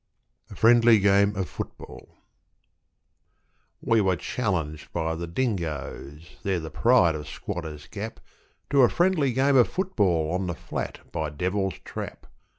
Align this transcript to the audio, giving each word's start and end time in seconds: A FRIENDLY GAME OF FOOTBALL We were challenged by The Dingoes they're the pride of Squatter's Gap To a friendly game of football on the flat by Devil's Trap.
A 0.49 0.55
FRIENDLY 0.55 0.97
GAME 0.97 1.35
OF 1.35 1.47
FOOTBALL 1.47 2.17
We 3.83 4.01
were 4.01 4.15
challenged 4.15 4.91
by 4.91 5.13
The 5.13 5.27
Dingoes 5.27 6.37
they're 6.41 6.59
the 6.59 6.71
pride 6.71 7.13
of 7.13 7.27
Squatter's 7.29 7.85
Gap 7.85 8.19
To 8.71 8.81
a 8.81 8.89
friendly 8.89 9.31
game 9.31 9.55
of 9.55 9.67
football 9.69 10.33
on 10.33 10.47
the 10.47 10.55
flat 10.55 11.01
by 11.11 11.29
Devil's 11.29 11.75
Trap. 11.85 12.25